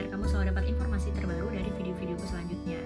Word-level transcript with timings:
biar 0.00 0.16
kamu 0.16 0.32
selalu 0.32 0.44
dapat 0.56 0.64
informasi 0.72 1.08
terbaru 1.12 1.52
dari 1.52 1.68
video-videoku 1.76 2.24
selanjutnya. 2.24 2.80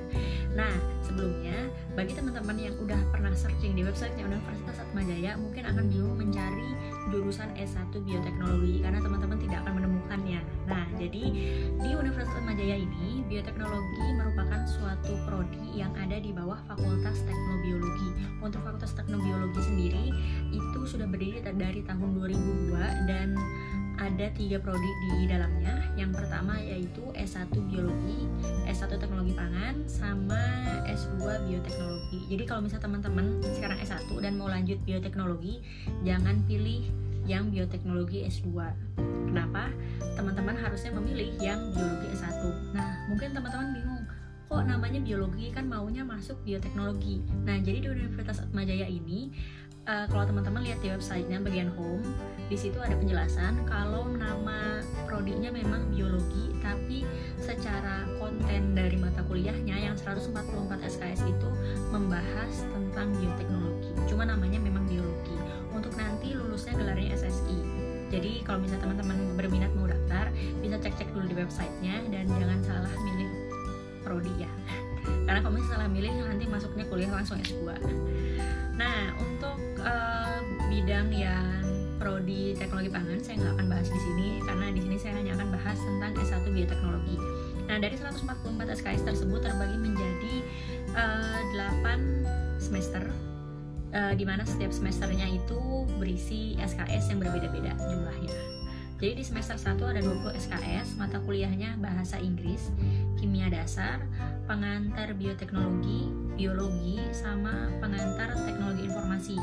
Nah, 0.58 0.74
sebelumnya 0.98 1.70
bagi 1.94 2.10
teman-teman 2.10 2.58
yang 2.58 2.74
udah 2.82 2.98
pernah 3.14 3.30
searching 3.30 3.79
di 3.79 3.86
websitenya 3.86 4.26
Universitas 4.26 4.82
Atmajaya 4.82 5.38
mungkin 5.38 5.62
akan 5.62 5.94
bingung 5.94 6.18
mencari 6.18 6.74
jurusan 7.14 7.54
S1 7.54 7.94
Bioteknologi 8.02 8.82
karena 8.82 8.98
teman-teman 8.98 9.38
tidak 9.46 9.62
akan 9.62 9.72
menemukannya. 9.79 10.40
Nah, 10.66 10.86
jadi 10.98 11.22
di 11.79 11.90
Universitas 11.94 12.34
Atmajaya 12.34 12.82
ini 12.82 13.22
bioteknologi 13.30 14.06
merupakan 14.18 14.60
suatu 14.66 15.14
prodi 15.30 15.70
yang 15.70 15.94
ada 15.94 16.18
di 16.18 16.34
bawah 16.34 16.58
Fakultas 16.67 17.22
Teknobiologi. 17.22 18.11
Untuk 18.42 18.58
Fakultas 18.67 18.90
Teknobiologi 18.98 19.62
sendiri 19.62 20.11
itu 20.50 20.81
sudah 20.82 21.06
berdiri 21.06 21.46
dari 21.46 21.78
tahun 21.86 22.11
2002 22.18 23.06
dan 23.06 23.39
ada 23.98 24.26
tiga 24.34 24.58
prodi 24.58 24.90
di 25.07 25.30
dalamnya. 25.30 25.86
Yang 25.94 26.22
pertama 26.22 26.58
yaitu 26.58 27.04
S1 27.14 27.54
Biologi, 27.71 28.26
S1 28.67 28.98
Teknologi 28.98 29.32
Pangan, 29.34 29.86
sama 29.86 30.43
S2 30.89 31.46
Bioteknologi. 31.46 32.20
Jadi 32.30 32.42
kalau 32.47 32.61
misalnya 32.67 32.84
teman-teman 32.91 33.27
sekarang 33.55 33.78
S1 33.78 34.11
dan 34.19 34.34
mau 34.34 34.50
lanjut 34.50 34.78
bioteknologi, 34.83 35.62
jangan 36.03 36.42
pilih 36.50 36.91
yang 37.25 37.48
bioteknologi 37.48 38.27
S2. 38.28 38.53
Kenapa? 39.30 39.72
Teman-teman 40.14 40.55
harusnya 40.61 40.92
memilih 40.95 41.34
yang 41.41 41.72
biologi 41.72 42.06
S1. 42.14 42.42
Nah, 42.77 43.08
mungkin 43.08 43.33
teman-teman 43.33 43.69
bingung, 43.72 44.03
kok 44.47 44.62
namanya 44.69 45.00
biologi 45.00 45.50
kan 45.50 45.67
maunya 45.67 46.05
masuk 46.05 46.36
bioteknologi. 46.45 47.25
Nah, 47.42 47.59
jadi 47.59 47.83
di 47.83 47.89
Universitas 47.89 48.45
Atmajaya 48.45 48.87
ini 48.87 49.33
uh, 49.89 50.07
kalau 50.09 50.25
teman-teman 50.29 50.65
lihat 50.65 50.81
di 50.81 50.89
websitenya 50.93 51.41
bagian 51.41 51.71
home 51.77 52.05
di 52.49 52.57
situ 52.57 52.77
ada 52.81 52.93
penjelasan 52.97 53.65
kalau 53.65 54.09
nama 54.13 54.85
prodinya 55.09 55.49
memang 55.49 55.89
biologi 55.93 56.53
tapi 56.61 57.09
secara 57.41 58.05
konten 58.21 58.77
dari 58.77 58.97
mata 59.01 59.25
kuliahnya 59.25 59.77
yang 59.77 59.97
144 59.97 60.33
SKS 60.81 61.29
itu 61.29 61.49
membahas 61.93 62.53
tentang 62.73 63.12
bioteknologi. 63.17 63.93
Cuma 64.09 64.25
namanya 64.25 64.61
memang 64.61 64.85
biologi. 64.89 65.37
Untuk 65.77 65.93
nanti 65.97 66.33
lulusnya 66.33 66.73
gelarnya 66.77 67.17
SSI 67.17 67.61
jadi 68.12 68.47
kalau 68.47 68.62
misalnya 68.62 68.87
teman-teman 68.87 69.19
berminat 69.35 69.73
mau 69.75 69.91
daftar 69.91 70.31
bisa 70.62 70.79
cek-cek 70.79 71.11
dulu 71.11 71.27
di 71.27 71.35
websitenya 71.35 72.05
dan 72.15 72.31
jangan 72.31 72.61
salah 72.62 72.95
milih 73.03 73.31
prodi 74.07 74.31
ya. 74.39 74.53
Karena 75.27 75.41
kalau 75.43 75.59
misalnya 75.59 75.83
salah 75.83 75.89
milih 75.91 76.12
nanti 76.23 76.45
masuknya 76.47 76.85
kuliah 76.87 77.11
langsung 77.11 77.43
S2 77.43 77.75
nah 78.75 79.15
untuk 79.23 79.34
uh, 79.85 80.41
bidang 80.73 81.13
yang 81.13 81.65
prodi 82.01 82.53
teknologi 82.59 82.91
pangan 82.91 83.21
saya 83.23 83.41
nggak 83.41 83.53
akan 83.57 83.67
bahas 83.71 83.89
di 83.89 84.01
sini 84.03 84.29
karena 84.45 84.67
di 84.75 84.81
sini 84.83 84.97
saya 84.99 85.13
hanya 85.17 85.33
akan 85.39 85.49
bahas 85.55 85.79
tentang 85.79 86.13
S1 86.19 86.45
bioteknologi. 86.51 87.17
Nah, 87.65 87.81
dari 87.81 87.97
144 87.97 88.77
SKS 88.77 89.03
tersebut 89.09 89.41
terbagi 89.41 89.79
menjadi 89.81 90.35
uh, 90.93 91.41
eh, 91.57 91.73
8 91.89 92.61
semester 92.61 93.09
uh, 93.97 94.12
di 94.12 94.25
mana 94.29 94.45
setiap 94.45 94.69
semesternya 94.69 95.25
itu 95.33 95.89
berisi 95.97 96.59
SKS 96.61 97.15
yang 97.15 97.25
berbeda-beda 97.25 97.73
jumlahnya. 97.89 98.64
Jadi 99.05 99.20
di 99.20 99.27
semester 99.28 99.60
1 99.60 99.84
ada 99.84 100.00
20 100.00 100.33
SKS, 100.33 100.97
mata 100.97 101.20
kuliahnya 101.20 101.77
bahasa 101.77 102.16
Inggris, 102.16 102.72
kimia 103.20 103.52
dasar, 103.52 104.00
pengantar 104.48 105.12
bioteknologi, 105.12 106.08
biologi, 106.41 106.97
sama 107.12 107.69
pengantar 107.84 108.32
teknologi 108.48 108.88
informasi. 108.88 109.36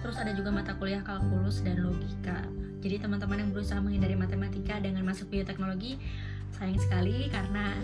Terus 0.00 0.16
ada 0.16 0.32
juga 0.32 0.48
mata 0.48 0.72
kuliah 0.80 1.04
kalkulus 1.04 1.60
dan 1.60 1.84
logika. 1.84 2.40
Jadi 2.80 3.04
teman-teman 3.04 3.36
yang 3.44 3.50
berusaha 3.52 3.84
menghindari 3.84 4.16
matematika 4.16 4.80
dengan 4.80 5.04
masuk 5.04 5.28
bioteknologi, 5.28 6.00
sayang 6.56 6.80
sekali 6.80 7.28
karena 7.28 7.76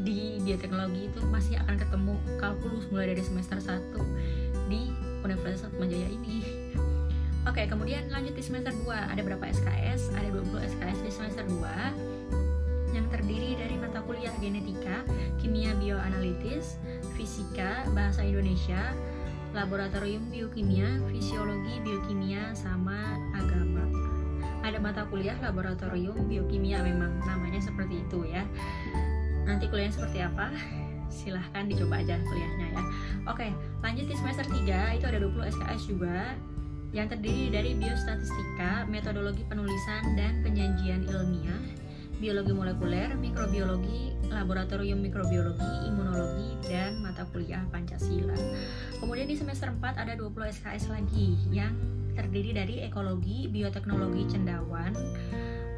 di 0.00 0.40
bioteknologi 0.40 1.12
itu 1.12 1.20
masih 1.28 1.60
akan 1.60 1.76
ketemu 1.76 2.16
kalkulus 2.40 2.88
mulai 2.88 3.12
dari 3.12 3.20
semester 3.20 3.60
1 3.60 4.00
di 4.72 4.88
Universitas 5.28 5.76
Majaya 5.76 6.08
ini. 6.08 6.59
Oke, 7.48 7.64
kemudian 7.64 8.04
lanjut 8.12 8.36
di 8.36 8.44
semester 8.44 8.68
2. 8.84 9.16
Ada 9.16 9.24
berapa 9.24 9.40
SKS? 9.48 10.12
Ada 10.12 10.28
20 10.28 10.60
SKS 10.60 10.98
di 11.00 11.08
semester 11.08 11.44
2 11.48 12.92
yang 12.92 13.06
terdiri 13.08 13.56
dari 13.56 13.80
mata 13.80 14.04
kuliah 14.04 14.34
genetika, 14.44 15.00
kimia 15.40 15.72
bioanalitis, 15.80 16.76
fisika, 17.16 17.88
bahasa 17.96 18.20
Indonesia, 18.20 18.92
laboratorium 19.56 20.28
biokimia, 20.28 21.00
fisiologi 21.08 21.80
biokimia, 21.80 22.52
sama 22.52 23.16
agama. 23.32 23.88
Ada 24.60 24.76
mata 24.76 25.08
kuliah 25.08 25.40
laboratorium 25.40 26.28
biokimia 26.28 26.84
memang 26.84 27.24
namanya 27.24 27.64
seperti 27.64 28.04
itu 28.04 28.20
ya. 28.28 28.44
Nanti 29.48 29.64
kuliahnya 29.72 29.96
seperti 29.96 30.20
apa? 30.20 30.52
Silahkan 31.08 31.64
dicoba 31.64 32.04
aja 32.04 32.20
kuliahnya 32.20 32.68
ya. 32.68 32.82
Oke, 33.32 33.48
lanjut 33.80 34.04
di 34.12 34.14
semester 34.18 34.44
3 34.44 35.00
itu 35.00 35.04
ada 35.08 35.18
20 35.24 35.56
SKS 35.56 35.82
juga 35.88 36.36
yang 36.90 37.06
terdiri 37.06 37.54
dari 37.54 37.70
biostatistika, 37.78 38.86
metodologi 38.90 39.46
penulisan 39.46 40.18
dan 40.18 40.42
penyajian 40.42 41.06
ilmiah, 41.06 41.62
biologi 42.18 42.52
molekuler, 42.52 43.14
mikrobiologi, 43.14 44.12
laboratorium 44.28 44.98
mikrobiologi, 44.98 45.88
imunologi, 45.88 46.50
dan 46.66 46.98
mata 47.00 47.24
kuliah 47.30 47.62
Pancasila. 47.70 48.36
Kemudian 48.98 49.30
di 49.30 49.38
semester 49.38 49.70
4 49.70 50.02
ada 50.02 50.12
20 50.18 50.34
SKS 50.60 50.90
lagi 50.90 51.38
yang 51.54 51.72
terdiri 52.18 52.50
dari 52.52 52.74
ekologi, 52.82 53.46
bioteknologi 53.46 54.26
cendawan, 54.26 54.92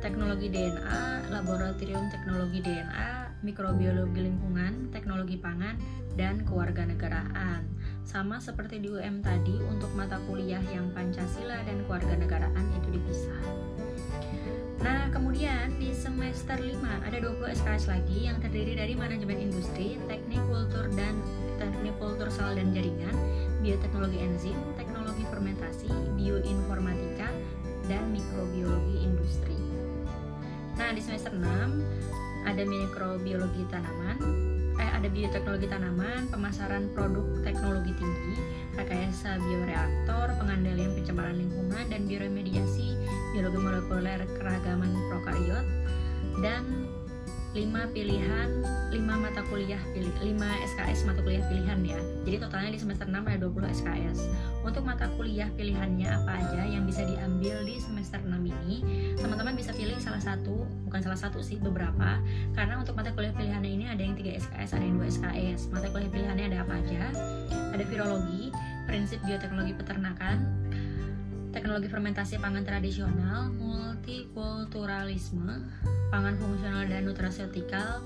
teknologi 0.03 0.51
DNA, 0.51 1.31
laboratorium 1.31 2.11
teknologi 2.11 2.59
DNA, 2.65 3.39
mikrobiologi 3.47 4.27
lingkungan, 4.27 4.91
teknologi 4.91 5.39
pangan, 5.39 5.79
dan 6.19 6.43
kewarganegaraan. 6.43 7.63
Sama 8.03 8.43
seperti 8.43 8.83
di 8.83 8.91
UM 8.91 9.23
tadi, 9.23 9.57
untuk 9.63 9.89
mata 9.95 10.19
kuliah 10.27 10.63
yang 10.75 10.91
Pancasila 10.91 11.63
dan 11.63 11.81
kewarganegaraan 11.87 12.67
itu 12.83 12.89
dipisah. 12.99 13.43
Nah, 14.83 15.07
kemudian 15.15 15.79
di 15.79 15.95
semester 15.95 16.59
5 16.59 16.83
ada 16.83 17.17
20 17.23 17.55
SKS 17.55 17.87
lagi 17.87 18.27
yang 18.27 18.43
terdiri 18.43 18.75
dari 18.75 18.99
manajemen 18.99 19.39
industri, 19.39 19.95
teknik 20.11 20.43
kultur 20.51 20.91
dan 20.99 21.15
teknik 21.63 21.95
kultur 22.03 22.27
sel 22.35 22.59
dan 22.59 22.75
jaringan, 22.75 23.15
bioteknologi 23.63 24.19
enzim, 24.19 24.59
teknologi 24.75 25.23
fermentasi, 25.31 25.87
bioinformatika, 26.19 27.31
dan 27.87 28.03
mikrobiologi 28.11 29.07
industri. 29.07 29.55
Nah, 30.75 30.91
di 30.91 30.99
semester 30.99 31.31
6 31.31 31.47
ada 32.43 32.63
mikrobiologi 32.67 33.63
tanaman, 33.71 34.19
ada 35.03 35.11
bioteknologi 35.11 35.67
tanaman, 35.67 36.31
pemasaran 36.31 36.87
produk 36.95 37.27
teknologi 37.43 37.91
tinggi, 37.99 38.39
rekayasa 38.79 39.35
bioreaktor, 39.43 40.31
pengandalian 40.39 40.95
pencemaran 40.95 41.43
lingkungan 41.43 41.91
dan 41.91 42.07
bioremediasi 42.07 42.95
biologi 43.35 43.59
molekuler 43.59 44.23
keragaman 44.39 44.95
prokariot 45.11 45.67
dan 46.39 46.87
5 47.53 47.69
pilihan 47.93 48.49
5 48.89 48.97
mata 49.05 49.45
kuliah 49.53 49.81
pilih 49.93 50.13
5 50.25 50.41
SKS 50.73 51.05
mata 51.05 51.21
kuliah 51.21 51.45
pilihan 51.53 51.81
ya. 51.85 52.01
Jadi 52.25 52.37
totalnya 52.41 52.71
di 52.73 52.81
semester 52.81 53.05
6 53.05 53.13
ada 53.13 53.39
20 53.45 53.77
SKS 53.77 54.19
untuk 54.65 54.89
mata 54.89 55.09
kuliah 55.21 55.49
pilihannya 55.53 56.09
apa 56.09 56.33
aja 56.41 56.65
yang 56.65 56.89
bisa 56.89 57.05
diambil 57.05 57.61
di 57.65 57.77
semester 57.77 58.25
6 58.25 58.33
ini 58.41 58.77
teman-teman 59.21 59.53
bisa 59.53 59.77
pilih 59.77 59.97
salah 60.01 60.21
satu 60.21 60.65
bukan 60.89 61.01
salah 61.05 61.21
satu 61.21 61.45
sih 61.45 61.61
beberapa. 61.61 62.21
Karena 62.57 62.81
untuk 62.81 62.97
mata 62.97 63.13
kuliah 63.13 63.37
pilihannya 63.37 63.71
ini 63.71 63.85
ada 63.89 64.01
yang 64.01 64.17
3 64.17 64.33
SKS 64.49 64.71
ada 64.73 64.85
yang 64.85 64.97
2 64.97 65.13
SKS 65.21 65.61
mata 65.73 65.93
kuliah 65.93 66.09
pilihannya 66.09 66.47
ada 66.57 66.59
apa 66.65 66.81
aja? 66.81 67.03
Ada 67.77 67.85
virologi 67.85 68.49
prinsip 68.89 69.21
bioteknologi 69.25 69.73
peternakan 69.77 70.37
teknologi 71.53 71.87
fermentasi 71.87 72.41
pangan 72.41 72.65
tradisional, 72.65 73.53
multikulturalisme, 73.53 75.69
pangan 76.09 76.35
fungsional 76.41 76.89
dan 76.89 77.05
nutraceutikal, 77.05 78.01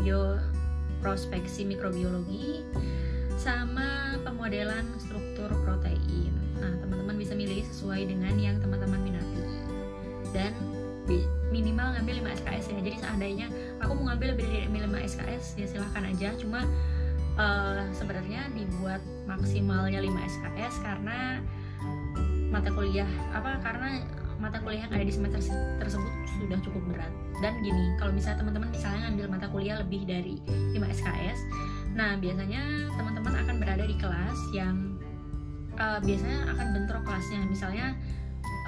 bioprospeksi 0.00 1.68
mikrobiologi, 1.68 2.64
sama 3.36 4.16
pemodelan 4.24 4.88
struktur 4.98 5.52
protein. 5.62 6.32
Nah, 6.58 6.74
teman-teman 6.82 7.14
bisa 7.14 7.38
milih 7.38 7.62
sesuai 7.70 8.08
dengan 8.08 8.34
yang 8.40 8.58
teman-teman 8.58 8.98
minati. 9.04 9.44
Dan 10.34 10.52
minimal 11.48 11.96
ngambil 11.96 12.24
5 12.24 12.38
SKS 12.44 12.64
ya. 12.68 12.74
Jadi 12.84 12.90
seandainya 13.00 13.46
aku 13.80 13.92
mau 13.96 14.12
ngambil 14.12 14.36
lebih 14.36 14.46
dari 14.48 14.68
5 14.68 15.08
SKS 15.16 15.44
ya 15.56 15.66
silahkan 15.68 16.04
aja. 16.04 16.28
Cuma 16.36 16.60
uh, 17.40 17.84
sebenarnya 17.96 18.52
dibuat 18.52 19.00
maksimalnya 19.24 20.04
5 20.04 20.08
SKS 20.08 20.74
karena 20.84 21.40
mata 22.48 22.72
kuliah 22.72 23.08
apa 23.32 23.60
karena 23.60 24.00
mata 24.38 24.62
kuliah 24.62 24.86
yang 24.86 24.92
ada 24.94 25.04
di 25.04 25.12
semester 25.12 25.42
tersebut 25.82 26.12
sudah 26.38 26.58
cukup 26.62 26.82
berat. 26.94 27.12
Dan 27.42 27.58
gini 27.62 27.94
kalau 27.98 28.14
misalnya 28.14 28.42
teman-teman 28.46 28.68
misalnya 28.70 29.00
ngambil 29.10 29.26
mata 29.30 29.46
kuliah 29.50 29.76
lebih 29.82 30.06
dari 30.06 30.38
5 30.74 30.78
SKS 30.78 31.40
nah 31.96 32.14
biasanya 32.14 32.62
teman-teman 32.94 33.34
akan 33.42 33.54
berada 33.58 33.82
di 33.82 33.96
kelas 33.98 34.38
yang 34.54 34.94
uh, 35.80 35.98
biasanya 35.98 36.38
akan 36.54 36.66
bentrok 36.74 37.02
kelasnya. 37.02 37.40
Misalnya 37.50 37.86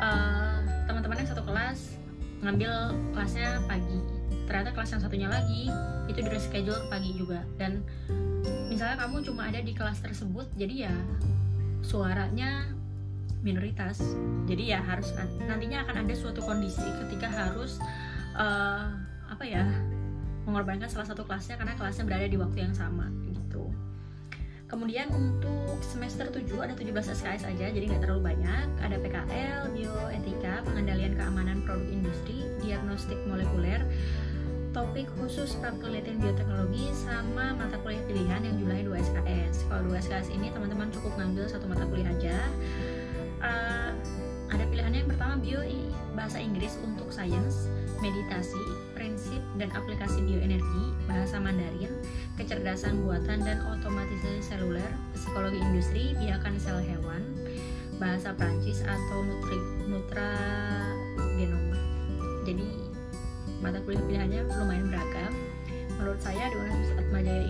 uh, 0.03 0.59
teman-teman 0.91 1.23
yang 1.23 1.29
satu 1.31 1.43
kelas 1.47 2.01
ngambil 2.41 2.73
kelasnya 3.13 3.61
pagi 3.69 4.01
ternyata 4.51 4.75
kelas 4.75 4.91
yang 4.99 5.03
satunya 5.07 5.29
lagi 5.31 5.71
itu 6.11 6.19
di 6.19 6.31
reschedule 6.31 6.91
pagi 6.91 7.15
juga. 7.15 7.47
Dan 7.55 7.87
misalnya 8.67 9.07
kamu 9.07 9.23
cuma 9.23 9.47
ada 9.47 9.61
di 9.63 9.77
kelas 9.77 10.03
tersebut 10.03 10.47
jadi 10.59 10.91
ya 10.91 10.95
suaranya 11.85 12.80
minoritas 13.41 14.01
jadi 14.45 14.77
ya 14.77 14.81
harus 14.85 15.13
nantinya 15.45 15.85
akan 15.89 16.05
ada 16.05 16.15
suatu 16.17 16.45
kondisi 16.45 16.85
ketika 17.05 17.29
harus 17.29 17.81
uh, 18.37 18.93
apa 19.31 19.45
ya 19.47 19.65
mengorbankan 20.45 20.89
salah 20.89 21.07
satu 21.07 21.25
kelasnya 21.25 21.61
karena 21.61 21.77
kelasnya 21.77 22.05
berada 22.05 22.27
di 22.27 22.39
waktu 22.41 22.59
yang 22.65 22.75
sama 22.75 23.09
gitu 23.31 23.71
kemudian 24.71 25.11
untuk 25.11 25.83
semester 25.83 26.31
7 26.31 26.47
ada 26.63 26.75
17 26.77 26.93
SKS 26.95 27.43
aja 27.49 27.67
jadi 27.73 27.85
nggak 27.91 28.03
terlalu 28.07 28.35
banyak 28.35 28.67
ada 28.81 28.97
PKL, 29.03 29.75
bioetika, 29.75 30.63
pengendalian 30.63 31.19
keamanan 31.19 31.59
produk 31.67 31.89
industri, 31.91 32.47
diagnostik 32.63 33.19
molekuler 33.27 33.83
topik 34.71 35.11
khusus 35.19 35.59
penelitian 35.59 36.23
bioteknologi 36.23 36.95
sama 36.95 37.59
mata 37.59 37.75
kuliah 37.83 38.03
pilihan 38.07 38.41
yang 38.47 38.55
jumlahnya 38.55 38.87
2 38.87 39.07
SKS. 39.11 39.55
Kalau 39.67 39.83
2 39.91 39.99
SKS 39.99 40.29
ini 40.31 40.55
teman-teman 40.55 40.95
cukup 40.95 41.11
ngambil 41.19 41.45
satu 41.51 41.67
mata 41.67 41.83
kuliah 41.91 42.07
aja. 42.07 42.39
Uh, 43.41 43.93
ada 44.51 44.65
pilihannya 44.69 45.07
yang 45.07 45.11
pertama 45.11 45.35
bio 45.41 45.61
bahasa 46.19 46.43
Inggris 46.43 46.77
untuk 46.83 47.09
sains, 47.09 47.71
meditasi, 48.03 48.61
prinsip 48.93 49.41
dan 49.57 49.71
aplikasi 49.73 50.21
bioenergi, 50.27 50.85
bahasa 51.07 51.39
Mandarin, 51.39 51.95
kecerdasan 52.37 53.01
buatan 53.07 53.41
dan 53.47 53.63
otomatisasi 53.65 54.43
seluler, 54.43 54.91
psikologi 55.15 55.63
industri, 55.63 56.13
biakan 56.19 56.59
sel 56.59 56.83
hewan, 56.83 57.23
bahasa 58.03 58.35
Prancis 58.35 58.83
atau 58.83 59.23
nutri, 59.23 59.59
nutra 59.87 60.35
genom. 61.39 61.65
Jadi 62.45 62.69
mata 63.63 63.79
kuliah 63.85 64.03
pilihannya 64.09 64.41
lumayan 64.61 64.89
beragam 64.91 65.33
menurut 66.01 66.21
saya 66.25 66.49
di 66.49 66.57
Universitas 66.57 67.01
Atmajaya 67.05 67.45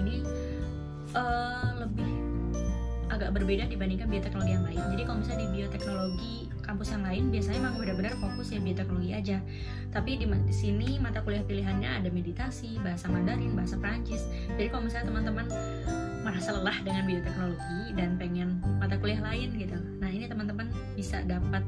agak 3.30 3.46
berbeda 3.46 3.70
dibandingkan 3.70 4.10
bioteknologi 4.10 4.52
yang 4.58 4.66
lain. 4.66 4.82
Jadi 4.90 5.02
kalau 5.06 5.18
misalnya 5.22 5.40
di 5.46 5.48
bioteknologi 5.54 6.34
kampus 6.66 6.88
yang 6.90 7.04
lain 7.06 7.22
biasanya 7.30 7.58
memang 7.62 7.78
benar-benar 7.78 8.14
fokus 8.18 8.50
ya 8.50 8.58
bioteknologi 8.58 9.10
aja. 9.14 9.38
Tapi 9.94 10.10
di, 10.18 10.26
di 10.26 10.54
sini 10.54 10.98
mata 10.98 11.22
kuliah 11.22 11.46
pilihannya 11.46 12.02
ada 12.02 12.10
meditasi 12.10 12.82
bahasa 12.82 13.06
Mandarin 13.06 13.54
bahasa 13.54 13.78
Prancis 13.78 14.26
jadi 14.58 14.66
kalau 14.70 14.86
misalnya 14.86 15.14
teman-teman 15.14 15.46
merasa 16.26 16.54
lelah 16.54 16.78
dengan 16.82 17.06
bioteknologi 17.06 17.82
dan 17.94 18.18
pengen 18.18 18.48
mata 18.78 18.94
kuliah 18.98 19.18
lain 19.18 19.50
gitu 19.58 19.78
nah 19.98 20.06
ini 20.06 20.30
teman-teman 20.30 20.70
bisa 20.94 21.22
dapat 21.26 21.66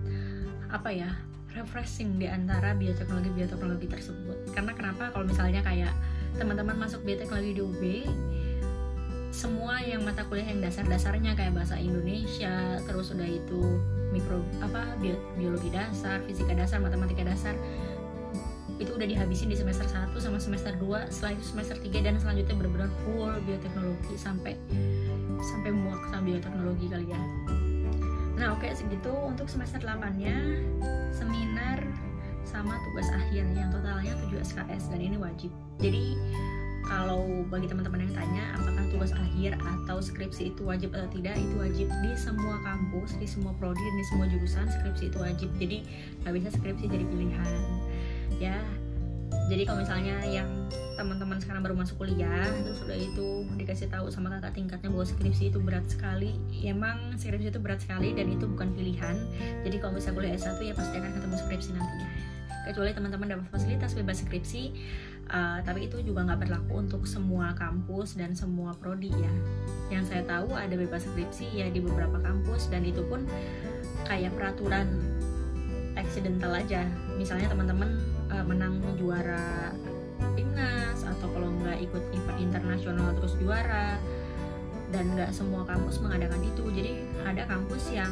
apa 0.70 0.90
ya 0.94 1.10
refreshing 1.52 2.16
di 2.16 2.30
antara 2.30 2.72
bioteknologi 2.72 3.28
bioteknologi 3.36 3.84
tersebut. 3.84 4.56
Karena 4.56 4.72
kenapa? 4.72 5.12
Kalau 5.12 5.28
misalnya 5.28 5.60
kayak 5.60 5.92
teman-teman 6.40 6.80
masuk 6.80 7.04
bioteknologi 7.04 7.52
di 7.52 7.62
UB 7.62 7.82
semua 9.32 9.80
yang 9.80 10.04
mata 10.04 10.28
kuliah 10.28 10.44
yang 10.44 10.60
dasar-dasarnya 10.60 11.32
kayak 11.32 11.56
bahasa 11.56 11.80
Indonesia 11.80 12.78
terus 12.84 13.10
udah 13.16 13.24
itu 13.24 13.80
mikro 14.12 14.44
apa 14.60 14.84
biologi 15.40 15.72
dasar 15.72 16.20
fisika 16.28 16.52
dasar 16.52 16.84
matematika 16.84 17.24
dasar 17.24 17.56
itu 18.76 18.92
udah 18.92 19.08
dihabisin 19.08 19.48
di 19.48 19.56
semester 19.56 19.88
1 19.88 20.12
sama 20.20 20.36
semester 20.36 20.76
2 20.76 21.08
setelah 21.08 21.32
itu 21.32 21.44
semester 21.48 21.76
3 21.80 22.04
dan 22.04 22.14
selanjutnya 22.20 22.54
benar-benar 22.60 22.90
full 23.04 23.32
bioteknologi 23.48 24.14
sampai 24.20 24.52
sampai 25.40 25.70
muak 25.72 26.02
sama 26.12 26.22
bioteknologi 26.28 26.86
kalian. 26.92 27.16
Ya 27.16 27.52
nah 28.32 28.58
oke 28.58 28.64
okay, 28.64 28.74
segitu 28.74 29.12
untuk 29.12 29.46
semester 29.48 29.78
8 29.80 30.18
nya 30.18 30.34
seminar 31.14 31.78
sama 32.42 32.74
tugas 32.90 33.08
akhir 33.14 33.48
yang 33.54 33.70
totalnya 33.70 34.12
7 34.28 34.44
SKS 34.44 34.90
dan 34.92 35.00
ini 35.00 35.16
wajib. 35.16 35.48
Jadi 35.78 36.18
kalau 36.86 37.46
bagi 37.48 37.70
teman-teman 37.70 38.04
yang 38.04 38.14
tanya 38.14 38.44
apakah 38.58 38.84
tugas 38.92 39.12
akhir 39.14 39.56
atau 39.58 39.98
skripsi 40.02 40.54
itu 40.54 40.62
wajib 40.66 40.92
atau 40.94 41.08
tidak 41.14 41.38
itu 41.38 41.54
wajib 41.58 41.88
di 42.02 42.12
semua 42.18 42.58
kampus 42.62 43.16
di 43.16 43.26
semua 43.26 43.54
prodi 43.56 43.80
dan 43.80 43.94
di 43.96 44.06
semua 44.10 44.26
jurusan 44.28 44.66
skripsi 44.68 45.04
itu 45.10 45.18
wajib. 45.18 45.48
Jadi 45.58 45.78
nggak 46.22 46.32
bisa 46.38 46.48
skripsi 46.54 46.84
jadi 46.90 47.04
pilihan. 47.06 47.52
Ya 48.38 48.58
jadi 49.48 49.62
kalau 49.66 49.84
misalnya 49.84 50.16
yang 50.28 50.48
teman-teman 50.92 51.40
sekarang 51.40 51.64
baru 51.64 51.74
masuk 51.74 52.04
kuliah 52.04 52.46
terus 52.62 52.78
sudah 52.84 52.94
itu 52.94 53.48
dikasih 53.56 53.88
tahu 53.88 54.12
sama 54.12 54.28
kakak 54.38 54.60
tingkatnya 54.60 54.92
bahwa 54.92 55.06
skripsi 55.08 55.48
itu 55.48 55.58
berat 55.58 55.88
sekali 55.88 56.36
emang 56.62 57.16
skripsi 57.16 57.48
itu 57.48 57.58
berat 57.58 57.80
sekali 57.80 58.12
dan 58.12 58.28
itu 58.28 58.44
bukan 58.44 58.70
pilihan. 58.76 59.16
Jadi 59.64 59.76
kalau 59.80 59.96
misalnya 59.96 60.16
kuliah 60.20 60.34
S1 60.36 60.60
ya 60.60 60.74
pasti 60.76 60.94
akan 61.00 61.10
ketemu 61.16 61.34
skripsi 61.40 61.70
nantinya. 61.74 62.08
Kecuali 62.62 62.90
teman-teman 62.94 63.26
dapat 63.26 63.46
fasilitas 63.50 63.90
bebas 63.98 64.22
skripsi 64.22 64.62
uh, 65.30 65.58
tapi 65.62 65.86
itu 65.86 66.02
juga 66.02 66.26
nggak 66.26 66.48
berlaku 66.48 66.72
untuk 66.82 67.02
semua 67.06 67.54
kampus 67.54 68.18
dan 68.18 68.34
semua 68.34 68.74
prodi 68.74 69.12
ya. 69.12 69.32
Yang 69.92 70.14
saya 70.14 70.22
tahu 70.26 70.56
ada 70.56 70.74
bebas 70.74 71.04
skripsi 71.06 71.52
ya 71.52 71.66
di 71.68 71.78
beberapa 71.78 72.18
kampus 72.18 72.72
dan 72.72 72.82
itu 72.82 73.04
pun 73.06 73.28
kayak 74.08 74.34
peraturan 74.34 74.98
accidental 75.94 76.56
aja. 76.56 76.88
Misalnya 77.14 77.52
teman-teman 77.52 78.00
uh, 78.32 78.44
menang 78.44 78.80
juara 78.96 79.76
timnas 80.34 81.02
atau 81.04 81.28
kalau 81.30 81.52
nggak 81.62 81.82
ikut 81.84 82.02
event 82.16 82.38
internasional 82.40 83.12
terus 83.20 83.36
juara 83.36 84.00
dan 84.92 85.08
nggak 85.12 85.30
semua 85.30 85.62
kampus 85.68 86.00
mengadakan 86.00 86.40
itu. 86.42 86.64
Jadi 86.72 86.92
ada 87.22 87.44
kampus 87.46 87.92
yang 87.92 88.10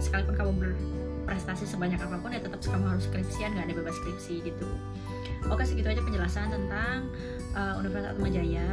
sekalipun 0.00 0.34
kamu 0.36 0.52
berprestasi 0.60 1.68
sebanyak 1.68 2.00
apa 2.00 2.16
pun 2.20 2.32
ya 2.32 2.40
tetap 2.40 2.60
kamu 2.60 2.84
harus 2.88 3.04
skripsian 3.04 3.52
nggak 3.56 3.68
ada 3.68 3.74
bebas 3.76 3.94
skripsi 4.00 4.48
gitu 4.48 4.68
oke 5.46 5.62
segitu 5.62 5.94
aja 5.94 6.02
penjelasan 6.02 6.50
tentang 6.50 7.06
uh, 7.54 7.78
Universitas 7.78 8.18
Atmajaya 8.18 8.66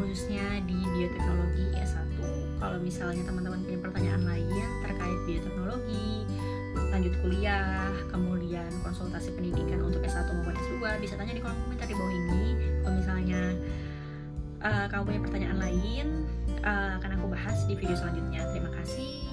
khususnya 0.00 0.64
di 0.64 0.78
bioteknologi 0.96 1.66
S1 1.76 2.08
kalau 2.56 2.78
misalnya 2.80 3.22
teman-teman 3.26 3.60
punya 3.66 3.78
pertanyaan 3.84 4.22
lain 4.24 4.66
terkait 4.86 5.18
bioteknologi 5.28 6.24
lanjut 6.90 7.14
kuliah, 7.22 7.90
kemudian 8.10 8.70
konsultasi 8.82 9.34
pendidikan 9.34 9.82
untuk 9.82 10.02
S1 10.02 10.26
maupun 10.26 10.54
S2 10.54 10.82
bisa 11.02 11.14
tanya 11.14 11.34
di 11.34 11.42
kolom 11.42 11.58
komentar 11.66 11.86
di 11.86 11.94
bawah 11.94 12.14
ini. 12.14 12.44
Kalau 12.82 12.94
misalnya 12.98 13.40
uh, 14.62 14.86
kamu 14.90 15.02
punya 15.06 15.20
pertanyaan 15.22 15.58
lain, 15.58 16.06
uh, 16.66 16.98
akan 16.98 17.10
aku 17.18 17.26
bahas 17.30 17.58
di 17.66 17.74
video 17.78 17.94
selanjutnya. 17.94 18.42
Terima 18.50 18.70
kasih 18.74 19.29